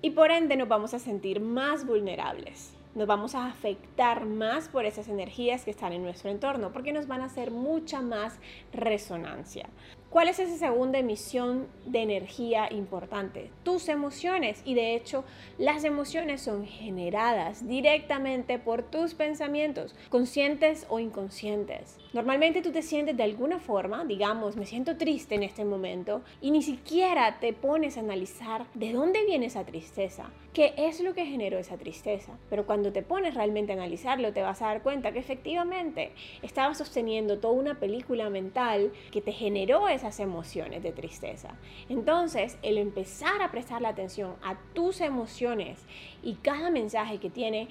Y 0.00 0.12
por 0.12 0.30
ende 0.30 0.56
nos 0.56 0.68
vamos 0.68 0.94
a 0.94 0.98
sentir 0.98 1.40
más 1.40 1.86
vulnerables. 1.86 2.79
Nos 2.94 3.06
vamos 3.06 3.36
a 3.36 3.46
afectar 3.46 4.26
más 4.26 4.68
por 4.68 4.84
esas 4.84 5.06
energías 5.08 5.64
que 5.64 5.70
están 5.70 5.92
en 5.92 6.02
nuestro 6.02 6.28
entorno, 6.28 6.72
porque 6.72 6.92
nos 6.92 7.06
van 7.06 7.20
a 7.20 7.26
hacer 7.26 7.52
mucha 7.52 8.00
más 8.02 8.38
resonancia. 8.72 9.68
¿Cuál 10.10 10.26
es 10.26 10.40
esa 10.40 10.56
segunda 10.56 10.98
emisión 10.98 11.68
de 11.86 12.02
energía 12.02 12.66
importante? 12.72 13.52
Tus 13.62 13.88
emociones. 13.88 14.60
Y 14.64 14.74
de 14.74 14.96
hecho, 14.96 15.22
las 15.56 15.84
emociones 15.84 16.40
son 16.40 16.66
generadas 16.66 17.68
directamente 17.68 18.58
por 18.58 18.82
tus 18.82 19.14
pensamientos, 19.14 19.94
conscientes 20.08 20.84
o 20.88 20.98
inconscientes. 20.98 21.96
Normalmente 22.12 22.60
tú 22.60 22.72
te 22.72 22.82
sientes 22.82 23.16
de 23.16 23.22
alguna 23.22 23.60
forma, 23.60 24.04
digamos, 24.04 24.56
me 24.56 24.66
siento 24.66 24.96
triste 24.96 25.36
en 25.36 25.44
este 25.44 25.64
momento, 25.64 26.22
y 26.40 26.50
ni 26.50 26.62
siquiera 26.62 27.38
te 27.38 27.52
pones 27.52 27.96
a 27.96 28.00
analizar 28.00 28.66
de 28.74 28.92
dónde 28.92 29.24
viene 29.24 29.46
esa 29.46 29.64
tristeza, 29.64 30.28
qué 30.52 30.74
es 30.76 31.00
lo 31.00 31.14
que 31.14 31.24
generó 31.24 31.56
esa 31.56 31.76
tristeza. 31.76 32.36
Pero 32.48 32.66
cuando 32.66 32.92
te 32.92 33.02
pones 33.02 33.34
realmente 33.34 33.70
a 33.70 33.76
analizarlo, 33.76 34.32
te 34.32 34.42
vas 34.42 34.60
a 34.60 34.66
dar 34.66 34.82
cuenta 34.82 35.12
que 35.12 35.20
efectivamente 35.20 36.10
estabas 36.42 36.78
sosteniendo 36.78 37.38
toda 37.38 37.54
una 37.54 37.78
película 37.78 38.28
mental 38.28 38.90
que 39.12 39.20
te 39.20 39.30
generó 39.30 39.86
esas 40.00 40.20
emociones 40.20 40.82
de 40.82 40.92
tristeza. 40.92 41.54
Entonces, 41.88 42.58
el 42.62 42.78
empezar 42.78 43.42
a 43.42 43.50
prestar 43.50 43.82
la 43.82 43.90
atención 43.90 44.34
a 44.42 44.56
tus 44.74 45.00
emociones 45.00 45.78
y 46.22 46.34
cada 46.34 46.70
mensaje 46.70 47.18
que 47.18 47.30
tiene 47.30 47.68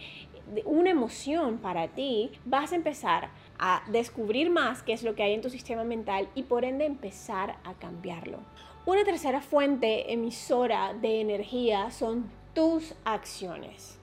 una 0.65 0.89
emoción 0.89 1.57
para 1.57 1.89
ti, 1.89 2.31
vas 2.45 2.71
a 2.71 2.75
empezar 2.75 3.29
a 3.57 3.83
descubrir 3.91 4.49
más 4.49 4.83
qué 4.83 4.93
es 4.93 5.03
lo 5.03 5.15
que 5.15 5.23
hay 5.23 5.33
en 5.33 5.41
tu 5.41 5.49
sistema 5.49 5.83
mental 5.83 6.29
y 6.35 6.43
por 6.43 6.65
ende 6.65 6.85
empezar 6.85 7.57
a 7.63 7.73
cambiarlo. 7.73 8.39
Una 8.85 9.03
tercera 9.03 9.41
fuente 9.41 10.11
emisora 10.13 10.93
de 10.93 11.21
energía 11.21 11.91
son 11.91 12.31
tus 12.53 12.95
acciones. 13.05 13.99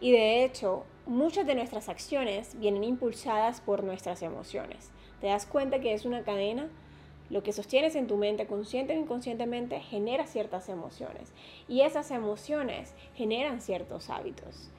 Y 0.00 0.12
de 0.12 0.44
hecho, 0.44 0.84
muchas 1.06 1.46
de 1.46 1.54
nuestras 1.54 1.88
acciones 1.88 2.58
vienen 2.58 2.84
impulsadas 2.84 3.60
por 3.60 3.84
nuestras 3.84 4.22
emociones. 4.22 4.90
¿Te 5.20 5.26
das 5.26 5.44
cuenta 5.44 5.80
que 5.80 5.92
es 5.92 6.06
una 6.06 6.22
cadena? 6.22 6.68
Lo 7.30 7.44
que 7.44 7.52
sostienes 7.52 7.94
en 7.94 8.08
tu 8.08 8.16
mente, 8.16 8.46
consciente 8.46 8.96
o 8.96 9.00
inconscientemente, 9.00 9.80
genera 9.80 10.26
ciertas 10.26 10.68
emociones. 10.68 11.32
Y 11.68 11.82
esas 11.82 12.10
emociones 12.10 12.94
generan 13.14 13.60
ciertos 13.60 14.10
hábitos. 14.10 14.70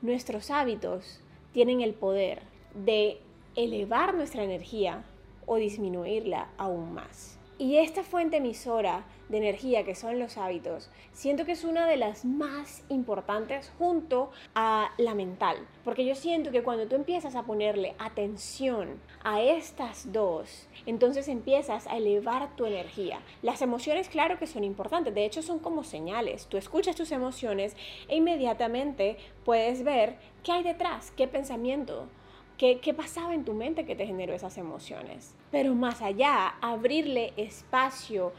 Nuestros 0.00 0.50
hábitos 0.50 1.20
tienen 1.52 1.80
el 1.80 1.94
poder 1.94 2.42
de 2.72 3.20
elevar 3.56 4.14
nuestra 4.14 4.44
energía 4.44 5.04
o 5.46 5.56
disminuirla 5.56 6.48
aún 6.56 6.94
más. 6.94 7.37
Y 7.60 7.78
esta 7.78 8.04
fuente 8.04 8.36
emisora 8.36 9.04
de 9.28 9.38
energía 9.38 9.84
que 9.84 9.96
son 9.96 10.20
los 10.20 10.38
hábitos, 10.38 10.90
siento 11.12 11.44
que 11.44 11.50
es 11.52 11.64
una 11.64 11.88
de 11.88 11.96
las 11.96 12.24
más 12.24 12.84
importantes 12.88 13.72
junto 13.78 14.30
a 14.54 14.92
la 14.96 15.16
mental, 15.16 15.56
porque 15.84 16.06
yo 16.06 16.14
siento 16.14 16.52
que 16.52 16.62
cuando 16.62 16.86
tú 16.86 16.94
empiezas 16.94 17.34
a 17.34 17.42
ponerle 17.42 17.96
atención 17.98 19.00
a 19.24 19.42
estas 19.42 20.12
dos, 20.12 20.68
entonces 20.86 21.26
empiezas 21.26 21.88
a 21.88 21.96
elevar 21.96 22.54
tu 22.54 22.64
energía. 22.64 23.18
Las 23.42 23.60
emociones, 23.60 24.08
claro 24.08 24.38
que 24.38 24.46
son 24.46 24.62
importantes, 24.62 25.12
de 25.12 25.24
hecho 25.24 25.42
son 25.42 25.58
como 25.58 25.82
señales. 25.82 26.46
Tú 26.46 26.58
escuchas 26.58 26.94
tus 26.94 27.10
emociones 27.10 27.76
e 28.06 28.18
inmediatamente 28.18 29.16
puedes 29.44 29.82
ver 29.82 30.16
qué 30.44 30.52
hay 30.52 30.62
detrás, 30.62 31.10
qué 31.10 31.26
pensamiento, 31.26 32.06
¿Qué, 32.58 32.80
¿Qué, 32.80 32.92
pasaba 32.92 33.34
en 33.34 33.44
tu 33.44 33.54
mente 33.54 33.86
que 33.86 33.94
te 33.94 34.04
generó 34.04 34.34
esas 34.34 34.58
emociones? 34.58 35.32
Pero 35.52 35.76
más 35.76 36.02
allá, 36.02 36.56
abrirle 36.60 37.32
espacio 37.36 38.32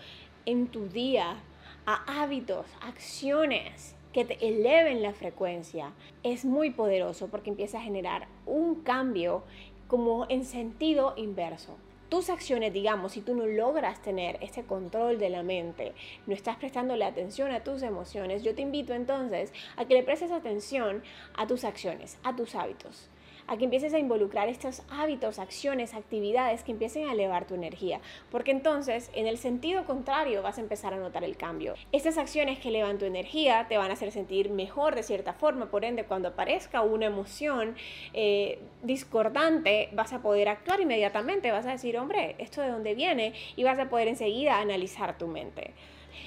en 0.46 0.68
tu 0.68 0.90
día 0.90 1.38
a 1.86 2.22
hábitos, 2.22 2.66
acciones 2.82 3.96
que 4.12 4.26
te 4.26 4.46
eleven 4.46 5.02
la 5.02 5.14
frecuencia, 5.14 5.94
es 6.22 6.44
muy 6.44 6.72
poderoso 6.72 7.30
porque 7.30 7.50
empieza 7.50 7.78
a 7.78 7.82
generar 7.82 8.28
un 8.46 8.84
cambio 8.84 9.44
como 9.88 10.26
en 10.28 10.44
sentido 10.44 11.14
inverso. 11.16 11.78
Tus 12.10 12.30
acciones, 12.30 12.74
digamos, 12.74 13.14
si 13.14 13.22
tú 13.22 13.36
no 13.36 13.46
logras 13.46 14.02
tener 14.02 14.38
ese 14.42 14.64
control 14.64 15.18
de 15.18 15.30
la 15.30 15.44
mente, 15.44 15.94
no 16.28 16.34
estás 16.34 16.58
prestando 16.58 16.98
la 16.98 17.08
atención 17.08 17.54
a 17.54 17.64
tus 17.64 17.84
emociones, 17.84 18.44
yo 18.44 18.54
te 18.54 18.64
invito 18.64 18.94
entonces 18.94 19.54
a 19.78 19.86
que 19.86 19.94
le 19.94 20.04
prestes 20.04 20.32
atención 20.32 21.04
a 21.38 21.48
tus 21.48 21.64
acciones, 21.64 22.18
a 22.24 22.36
tus 22.36 22.56
hábitos 22.56 23.10
a 23.50 23.58
que 23.58 23.65
empieces 23.65 23.94
a 23.96 24.00
involucrar 24.00 24.48
estos 24.48 24.84
hábitos, 24.89 25.39
acciones, 25.39 25.96
actividades 25.96 26.63
que 26.63 26.72
empiecen 26.72 27.10
a 27.10 27.13
elevar 27.13 27.46
tu 27.46 27.56
energía, 27.56 28.00
porque 28.32 28.51
entonces 28.51 29.10
en 29.13 29.25
el 29.25 29.39
sentido 29.39 29.86
contrario 29.86 30.44
vas 30.44 30.60
a 30.60 30.62
empezar 30.62 30.94
a 30.94 30.98
notar 30.98 31.24
el 31.24 31.36
cambio. 31.36 31.74
Estas 31.91 32.20
acciones 32.20 32.60
que 32.60 32.70
elevan 32.70 33.00
tu 33.00 33.06
energía 33.06 33.65
te 33.68 33.77
van 33.77 33.89
a 33.89 33.94
hacer 33.94 34.12
sentir 34.12 34.51
mejor 34.51 34.94
de 34.94 35.01
cierta 35.01 35.34
forma, 35.34 35.72
por 35.72 35.84
ende 35.84 36.06
cuando 36.06 36.29
aparezca 36.29 36.82
una 36.82 37.08
emoción 37.08 37.75
eh, 38.13 38.60
discordante 38.84 39.89
vas 39.94 40.13
a 40.13 40.22
poder 40.22 40.48
actuar 40.48 40.79
inmediatamente, 40.79 41.51
vas 41.51 41.65
a 41.65 41.72
decir, 41.72 41.98
hombre, 41.98 42.36
¿esto 42.38 42.62
de 42.62 42.70
dónde 42.70 42.94
viene? 42.94 43.34
Y 43.56 43.63
vas 43.63 43.79
a 43.79 43.89
poder 43.89 44.08
enseguida 44.08 44.60
analizar 44.60 45.18
tu 45.18 45.27
mente. 45.27 45.74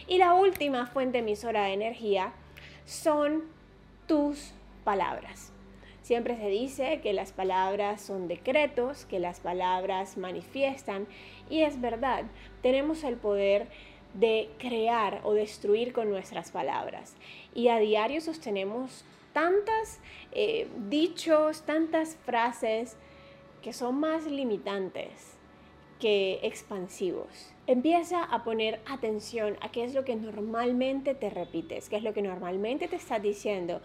Y 0.09 0.19
la 0.19 0.35
última 0.35 0.87
fuente 0.87 1.19
emisora 1.19 1.67
de 1.67 1.75
energía 1.75 2.33
son 2.85 3.45
tus 4.09 4.55
palabras. 4.83 5.53
Siempre 6.03 6.37
se 6.37 6.49
dice 6.49 7.01
que 7.01 7.13
las 7.13 7.33
palabras 7.33 8.01
son 8.01 8.27
decretos, 8.27 9.07
que 9.07 9.21
las 9.21 9.41
palabras 9.41 10.17
manifiestan 10.17 11.07
y 11.49 11.63
es 11.63 11.81
verdad, 11.81 12.25
tenemos 12.61 13.05
el 13.05 13.17
poder 13.17 13.69
de 14.15 14.51
crear 14.59 15.21
o 15.25 15.33
destruir 15.33 15.93
con 15.93 16.11
nuestras 16.11 16.51
palabras. 16.51 17.15
Y 17.55 17.69
a 17.69 17.79
diario 17.79 18.21
sostenemos 18.21 19.05
tantas 19.33 20.01
eh, 20.33 20.69
dichos, 20.89 21.63
tantas 21.63 22.17
frases 22.25 22.97
que 23.63 23.73
son 23.73 24.01
más 24.01 24.27
limitantes 24.27 25.37
que 26.01 26.41
expansivos. 26.43 27.53
Empieza 27.69 28.25
a 28.25 28.43
poner 28.43 28.81
atención 28.87 29.57
a 29.61 29.71
qué 29.71 29.85
es 29.85 29.95
lo 29.95 30.05
que 30.05 30.17
normalmente 30.17 31.15
te 31.15 31.31
repites, 31.31 31.89
qué 31.89 31.97
es 31.97 32.03
lo 32.03 32.13
que 32.13 32.23
normalmente 32.23 32.89
te 32.89 32.97
estás 32.97 33.23
diciendo, 33.23 33.81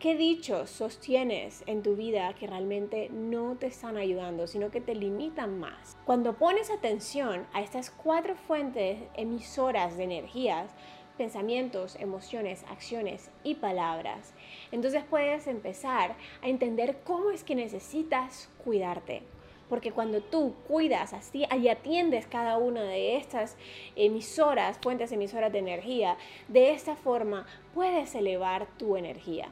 qué 0.00 0.16
dichos 0.16 0.70
sostienes 0.70 1.62
en 1.66 1.82
tu 1.82 1.94
vida 1.94 2.32
que 2.32 2.46
realmente 2.46 3.10
no 3.10 3.56
te 3.56 3.66
están 3.66 3.98
ayudando, 3.98 4.46
sino 4.46 4.70
que 4.70 4.80
te 4.80 4.94
limitan 4.94 5.60
más. 5.60 5.98
Cuando 6.06 6.38
pones 6.38 6.70
atención 6.70 7.46
a 7.52 7.60
estas 7.60 7.90
cuatro 7.90 8.34
fuentes 8.34 8.98
emisoras 9.14 9.98
de 9.98 10.04
energías, 10.04 10.70
pensamientos, 11.18 11.96
emociones, 11.96 12.64
acciones 12.70 13.30
y 13.44 13.56
palabras, 13.56 14.32
entonces 14.72 15.04
puedes 15.04 15.46
empezar 15.46 16.16
a 16.40 16.48
entender 16.48 17.00
cómo 17.04 17.30
es 17.30 17.44
que 17.44 17.54
necesitas 17.54 18.48
cuidarte 18.64 19.22
porque 19.68 19.92
cuando 19.92 20.20
tú 20.20 20.54
cuidas 20.66 21.14
así 21.14 21.46
y 21.56 21.68
atiendes 21.68 22.26
cada 22.26 22.58
una 22.58 22.82
de 22.82 23.16
estas 23.16 23.56
emisoras, 23.94 24.78
fuentes 24.82 25.12
emisoras 25.12 25.52
de 25.52 25.60
energía, 25.60 26.16
de 26.48 26.72
esta 26.72 26.96
forma 26.96 27.46
puedes 27.72 28.16
elevar 28.16 28.66
tu 28.78 28.96
energía. 28.96 29.48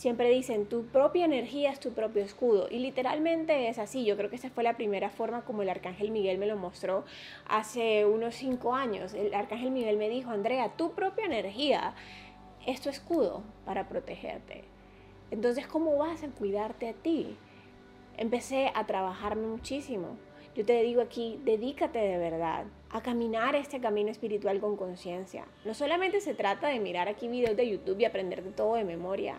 Siempre 0.00 0.30
dicen, 0.30 0.64
tu 0.64 0.86
propia 0.86 1.26
energía 1.26 1.70
es 1.70 1.78
tu 1.78 1.92
propio 1.92 2.22
escudo. 2.22 2.68
Y 2.70 2.78
literalmente 2.78 3.68
es 3.68 3.78
así. 3.78 4.06
Yo 4.06 4.16
creo 4.16 4.30
que 4.30 4.36
esa 4.36 4.48
fue 4.48 4.64
la 4.64 4.78
primera 4.78 5.10
forma 5.10 5.44
como 5.44 5.60
el 5.60 5.68
Arcángel 5.68 6.10
Miguel 6.10 6.38
me 6.38 6.46
lo 6.46 6.56
mostró 6.56 7.04
hace 7.46 8.06
unos 8.06 8.34
cinco 8.34 8.74
años. 8.74 9.12
El 9.12 9.34
Arcángel 9.34 9.70
Miguel 9.70 9.98
me 9.98 10.08
dijo, 10.08 10.30
Andrea, 10.30 10.70
tu 10.70 10.92
propia 10.92 11.26
energía 11.26 11.92
es 12.66 12.80
tu 12.80 12.88
escudo 12.88 13.42
para 13.66 13.90
protegerte. 13.90 14.64
Entonces, 15.30 15.66
¿cómo 15.66 15.98
vas 15.98 16.22
a 16.22 16.28
cuidarte 16.28 16.88
a 16.88 16.94
ti? 16.94 17.36
empecé 18.16 18.72
a 18.74 18.86
trabajarme 18.86 19.46
muchísimo. 19.46 20.16
Yo 20.54 20.64
te 20.64 20.82
digo 20.82 21.02
aquí, 21.02 21.38
dedícate 21.44 21.98
de 21.98 22.16
verdad 22.16 22.64
a 22.90 23.02
caminar 23.02 23.54
este 23.54 23.80
camino 23.80 24.10
espiritual 24.10 24.60
con 24.60 24.76
conciencia. 24.76 25.44
No 25.66 25.74
solamente 25.74 26.22
se 26.22 26.34
trata 26.34 26.68
de 26.68 26.80
mirar 26.80 27.08
aquí 27.08 27.28
videos 27.28 27.56
de 27.56 27.68
YouTube 27.68 28.00
y 28.00 28.06
aprender 28.06 28.42
de 28.42 28.50
todo 28.50 28.76
de 28.76 28.84
memoria. 28.84 29.36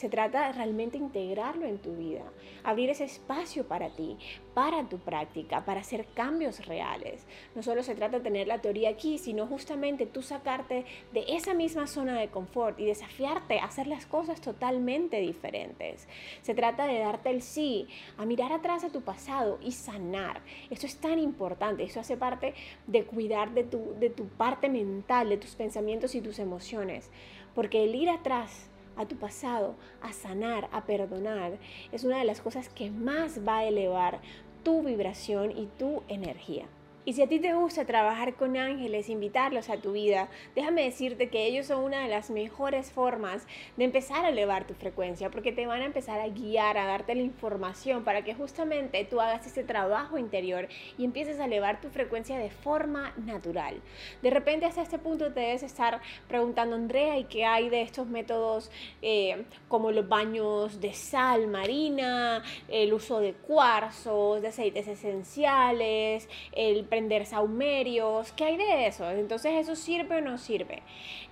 Se 0.00 0.08
trata 0.08 0.46
de 0.46 0.52
realmente 0.54 0.96
integrarlo 0.96 1.66
en 1.66 1.76
tu 1.76 1.94
vida, 1.94 2.22
abrir 2.64 2.88
ese 2.88 3.04
espacio 3.04 3.68
para 3.68 3.90
ti, 3.90 4.16
para 4.54 4.88
tu 4.88 4.96
práctica, 4.96 5.66
para 5.66 5.82
hacer 5.82 6.06
cambios 6.14 6.64
reales. 6.64 7.26
No 7.54 7.62
solo 7.62 7.82
se 7.82 7.94
trata 7.94 8.16
de 8.16 8.24
tener 8.24 8.46
la 8.46 8.62
teoría 8.62 8.88
aquí, 8.88 9.18
sino 9.18 9.46
justamente 9.46 10.06
tú 10.06 10.22
sacarte 10.22 10.86
de 11.12 11.26
esa 11.28 11.52
misma 11.52 11.86
zona 11.86 12.18
de 12.18 12.28
confort 12.28 12.80
y 12.80 12.86
desafiarte 12.86 13.58
a 13.58 13.66
hacer 13.66 13.88
las 13.88 14.06
cosas 14.06 14.40
totalmente 14.40 15.20
diferentes. 15.20 16.08
Se 16.40 16.54
trata 16.54 16.86
de 16.86 17.00
darte 17.00 17.28
el 17.28 17.42
sí, 17.42 17.86
a 18.16 18.24
mirar 18.24 18.54
atrás 18.54 18.84
a 18.84 18.88
tu 18.88 19.02
pasado 19.02 19.58
y 19.60 19.72
sanar. 19.72 20.40
Esto 20.70 20.86
es 20.86 20.96
tan 20.96 21.18
importante, 21.18 21.82
eso 21.82 22.00
hace 22.00 22.16
parte 22.16 22.54
de 22.86 23.04
cuidar 23.04 23.52
de 23.52 23.64
tu, 23.64 23.94
de 24.00 24.08
tu 24.08 24.28
parte 24.28 24.70
mental, 24.70 25.28
de 25.28 25.36
tus 25.36 25.56
pensamientos 25.56 26.14
y 26.14 26.22
tus 26.22 26.38
emociones. 26.38 27.10
Porque 27.54 27.84
el 27.84 27.94
ir 27.94 28.08
atrás 28.08 28.69
a 29.00 29.06
tu 29.06 29.16
pasado, 29.16 29.76
a 30.02 30.12
sanar, 30.12 30.68
a 30.72 30.84
perdonar, 30.84 31.58
es 31.90 32.04
una 32.04 32.18
de 32.18 32.24
las 32.24 32.40
cosas 32.40 32.68
que 32.68 32.90
más 32.90 33.46
va 33.46 33.58
a 33.58 33.64
elevar 33.64 34.20
tu 34.62 34.82
vibración 34.82 35.56
y 35.56 35.68
tu 35.78 36.02
energía. 36.08 36.66
Y 37.10 37.12
si 37.12 37.22
a 37.22 37.28
ti 37.28 37.40
te 37.40 37.54
gusta 37.54 37.84
trabajar 37.84 38.34
con 38.34 38.56
ángeles, 38.56 39.08
invitarlos 39.08 39.68
a 39.68 39.78
tu 39.78 39.94
vida, 39.94 40.28
déjame 40.54 40.84
decirte 40.84 41.28
que 41.28 41.44
ellos 41.44 41.66
son 41.66 41.82
una 41.82 42.02
de 42.02 42.08
las 42.08 42.30
mejores 42.30 42.92
formas 42.92 43.48
de 43.76 43.82
empezar 43.82 44.24
a 44.24 44.28
elevar 44.28 44.64
tu 44.64 44.74
frecuencia, 44.74 45.28
porque 45.28 45.50
te 45.50 45.66
van 45.66 45.82
a 45.82 45.86
empezar 45.86 46.20
a 46.20 46.28
guiar, 46.28 46.78
a 46.78 46.86
darte 46.86 47.16
la 47.16 47.22
información 47.22 48.04
para 48.04 48.22
que 48.22 48.36
justamente 48.36 49.04
tú 49.06 49.20
hagas 49.20 49.44
ese 49.44 49.64
trabajo 49.64 50.18
interior 50.18 50.68
y 50.98 51.04
empieces 51.04 51.40
a 51.40 51.46
elevar 51.46 51.80
tu 51.80 51.88
frecuencia 51.88 52.38
de 52.38 52.48
forma 52.48 53.12
natural. 53.16 53.80
De 54.22 54.30
repente 54.30 54.66
hasta 54.66 54.82
este 54.82 55.00
punto 55.00 55.32
te 55.32 55.40
debes 55.40 55.64
estar 55.64 56.00
preguntando, 56.28 56.76
Andrea, 56.76 57.18
¿y 57.18 57.24
qué 57.24 57.44
hay 57.44 57.70
de 57.70 57.82
estos 57.82 58.06
métodos 58.06 58.70
eh, 59.02 59.46
como 59.66 59.90
los 59.90 60.08
baños 60.08 60.80
de 60.80 60.94
sal 60.94 61.48
marina, 61.48 62.44
el 62.68 62.92
uso 62.94 63.18
de 63.18 63.32
cuarzos, 63.32 64.42
de 64.42 64.46
aceites 64.46 64.86
esenciales, 64.86 66.28
el 66.52 66.84
prender 67.00 67.24
saumerios, 67.24 68.30
¿qué 68.32 68.44
hay 68.44 68.56
de 68.58 68.86
eso? 68.86 69.10
Entonces, 69.10 69.52
¿eso 69.54 69.74
sirve 69.74 70.18
o 70.18 70.20
no 70.20 70.36
sirve? 70.36 70.82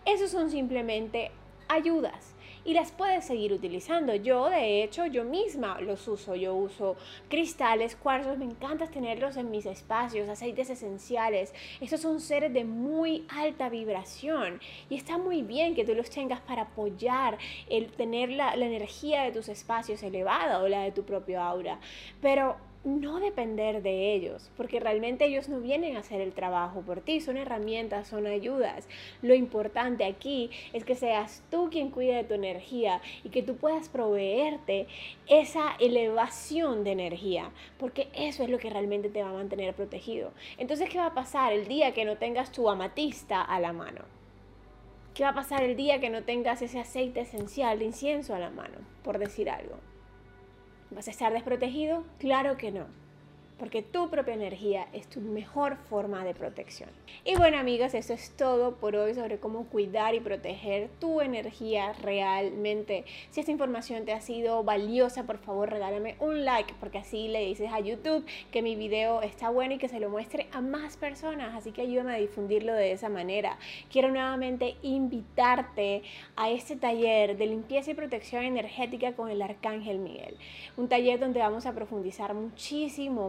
Esos 0.06 0.30
son 0.30 0.50
simplemente 0.50 1.30
ayudas 1.68 2.34
y 2.64 2.72
las 2.72 2.90
puedes 2.90 3.26
seguir 3.26 3.52
utilizando. 3.52 4.14
Yo, 4.14 4.48
de 4.48 4.82
hecho, 4.82 5.04
yo 5.04 5.24
misma 5.24 5.78
los 5.82 6.08
uso. 6.08 6.34
Yo 6.34 6.54
uso 6.54 6.96
cristales, 7.28 7.96
cuarzos, 7.96 8.38
me 8.38 8.46
encanta 8.46 8.86
tenerlos 8.86 9.36
en 9.36 9.50
mis 9.50 9.66
espacios, 9.66 10.30
aceites 10.30 10.70
esenciales. 10.70 11.52
Estos 11.82 12.00
son 12.00 12.18
seres 12.18 12.54
de 12.54 12.64
muy 12.64 13.26
alta 13.28 13.68
vibración 13.68 14.60
y 14.88 14.96
está 14.96 15.18
muy 15.18 15.42
bien 15.42 15.74
que 15.74 15.84
tú 15.84 15.94
los 15.94 16.08
tengas 16.08 16.40
para 16.40 16.62
apoyar 16.62 17.36
el 17.68 17.88
tener 17.88 18.30
la, 18.30 18.56
la 18.56 18.64
energía 18.64 19.22
de 19.24 19.32
tus 19.32 19.50
espacios 19.50 20.02
elevada 20.02 20.62
o 20.62 20.68
la 20.68 20.80
de 20.80 20.92
tu 20.92 21.04
propio 21.04 21.42
aura. 21.42 21.78
Pero 22.22 22.56
no 22.84 23.20
depender 23.20 23.82
de 23.82 24.14
ellos, 24.14 24.50
porque 24.56 24.80
realmente 24.80 25.26
ellos 25.26 25.48
no 25.48 25.60
vienen 25.60 25.96
a 25.96 26.00
hacer 26.00 26.20
el 26.20 26.32
trabajo 26.32 26.80
por 26.82 27.00
ti, 27.00 27.20
son 27.20 27.36
herramientas, 27.36 28.08
son 28.08 28.26
ayudas. 28.26 28.88
Lo 29.20 29.34
importante 29.34 30.04
aquí 30.04 30.50
es 30.72 30.84
que 30.84 30.94
seas 30.94 31.42
tú 31.50 31.68
quien 31.70 31.90
cuide 31.90 32.14
de 32.14 32.24
tu 32.24 32.34
energía 32.34 33.00
y 33.24 33.30
que 33.30 33.42
tú 33.42 33.56
puedas 33.56 33.88
proveerte 33.88 34.86
esa 35.26 35.76
elevación 35.80 36.84
de 36.84 36.92
energía, 36.92 37.50
porque 37.78 38.08
eso 38.14 38.42
es 38.42 38.50
lo 38.50 38.58
que 38.58 38.70
realmente 38.70 39.08
te 39.08 39.22
va 39.22 39.30
a 39.30 39.34
mantener 39.34 39.74
protegido. 39.74 40.32
Entonces, 40.56 40.88
¿qué 40.88 40.98
va 40.98 41.06
a 41.06 41.14
pasar 41.14 41.52
el 41.52 41.66
día 41.66 41.92
que 41.92 42.04
no 42.04 42.16
tengas 42.16 42.52
tu 42.52 42.68
amatista 42.70 43.42
a 43.42 43.60
la 43.60 43.72
mano? 43.72 44.02
¿Qué 45.14 45.24
va 45.24 45.30
a 45.30 45.34
pasar 45.34 45.64
el 45.64 45.74
día 45.74 45.98
que 46.00 46.10
no 46.10 46.22
tengas 46.22 46.62
ese 46.62 46.78
aceite 46.78 47.20
esencial 47.20 47.80
de 47.80 47.86
incienso 47.86 48.36
a 48.36 48.38
la 48.38 48.50
mano, 48.50 48.78
por 49.02 49.18
decir 49.18 49.50
algo? 49.50 49.87
¿Vas 50.90 51.08
a 51.08 51.10
estar 51.10 51.32
desprotegido? 51.32 52.04
Claro 52.18 52.56
que 52.56 52.70
no 52.70 53.07
porque 53.58 53.82
tu 53.82 54.08
propia 54.08 54.34
energía 54.34 54.86
es 54.92 55.08
tu 55.08 55.20
mejor 55.20 55.76
forma 55.88 56.24
de 56.24 56.34
protección. 56.34 56.90
Y 57.24 57.36
bueno 57.36 57.58
amigos, 57.58 57.94
eso 57.94 58.12
es 58.12 58.30
todo 58.36 58.76
por 58.76 58.96
hoy 58.96 59.14
sobre 59.14 59.38
cómo 59.38 59.66
cuidar 59.66 60.14
y 60.14 60.20
proteger 60.20 60.88
tu 61.00 61.20
energía 61.20 61.92
realmente. 61.94 63.04
Si 63.30 63.40
esta 63.40 63.52
información 63.52 64.04
te 64.04 64.12
ha 64.12 64.20
sido 64.20 64.62
valiosa, 64.64 65.24
por 65.24 65.38
favor 65.38 65.70
regálame 65.70 66.16
un 66.20 66.44
like 66.44 66.74
porque 66.80 66.98
así 66.98 67.28
le 67.28 67.44
dices 67.44 67.70
a 67.72 67.80
YouTube 67.80 68.24
que 68.50 68.62
mi 68.62 68.76
video 68.76 69.22
está 69.22 69.50
bueno 69.50 69.74
y 69.74 69.78
que 69.78 69.88
se 69.88 70.00
lo 70.00 70.10
muestre 70.10 70.46
a 70.52 70.60
más 70.60 70.96
personas, 70.96 71.54
así 71.54 71.72
que 71.72 71.82
ayúdame 71.82 72.14
a 72.14 72.18
difundirlo 72.18 72.72
de 72.72 72.92
esa 72.92 73.08
manera. 73.08 73.58
Quiero 73.90 74.08
nuevamente 74.10 74.76
invitarte 74.82 76.02
a 76.36 76.50
este 76.50 76.76
taller 76.76 77.36
de 77.36 77.46
limpieza 77.46 77.90
y 77.90 77.94
protección 77.94 78.44
energética 78.44 79.12
con 79.12 79.30
el 79.30 79.42
Arcángel 79.42 79.98
Miguel, 79.98 80.36
un 80.76 80.88
taller 80.88 81.18
donde 81.18 81.40
vamos 81.40 81.66
a 81.66 81.72
profundizar 81.72 82.34
muchísimo 82.34 83.28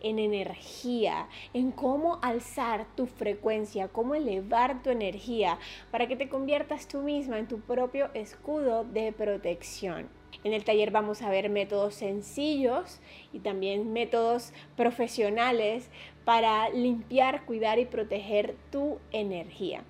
en 0.00 0.18
energía, 0.18 1.28
en 1.52 1.72
cómo 1.72 2.18
alzar 2.22 2.86
tu 2.96 3.06
frecuencia, 3.06 3.88
cómo 3.88 4.14
elevar 4.14 4.82
tu 4.82 4.90
energía 4.90 5.58
para 5.90 6.06
que 6.06 6.16
te 6.16 6.28
conviertas 6.28 6.88
tú 6.88 7.02
misma 7.02 7.38
en 7.38 7.48
tu 7.48 7.60
propio 7.60 8.10
escudo 8.14 8.84
de 8.84 9.12
protección. 9.12 10.08
En 10.44 10.52
el 10.52 10.64
taller 10.64 10.90
vamos 10.90 11.22
a 11.22 11.30
ver 11.30 11.48
métodos 11.48 11.94
sencillos 11.94 13.00
y 13.32 13.40
también 13.40 13.92
métodos 13.92 14.52
profesionales 14.76 15.90
para 16.24 16.68
limpiar, 16.70 17.44
cuidar 17.44 17.78
y 17.78 17.84
proteger 17.84 18.56
tu 18.70 18.98
energía. 19.12 19.82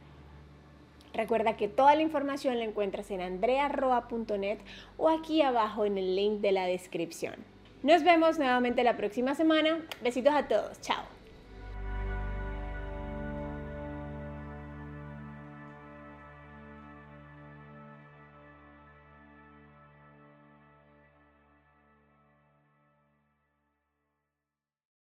Recuerda 1.16 1.56
que 1.56 1.68
toda 1.68 1.94
la 1.94 2.02
información 2.02 2.58
la 2.58 2.64
encuentras 2.64 3.10
en 3.10 3.22
andrearroa.net 3.22 4.58
o 4.98 5.08
aquí 5.08 5.40
abajo 5.40 5.86
en 5.86 5.96
el 5.96 6.14
link 6.14 6.40
de 6.40 6.52
la 6.52 6.66
descripción. 6.66 7.55
Nos 7.86 8.02
vemos 8.02 8.36
nuevamente 8.36 8.82
la 8.82 8.96
próxima 8.96 9.36
semana. 9.36 9.78
Besitos 10.02 10.34
a 10.34 10.48
todos. 10.48 10.80
Chao. 10.80 11.15